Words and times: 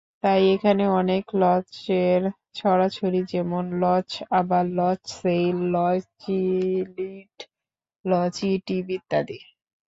তাই 0.23 0.41
এখানে 0.55 0.83
অনেক 0.99 1.23
লচের 1.41 2.21
ছড়াছড়ি, 2.55 3.19
যেমন 3.33 3.63
লচআবার, 3.81 4.65
লচসেইল, 4.79 5.57
লচইলিট, 5.75 7.35
লচইটিভ 8.05 8.83
ইত্যাদি। 8.97 9.39